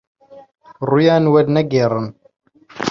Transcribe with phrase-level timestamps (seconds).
[0.87, 2.07] ڕوویان وەرنەگێڕن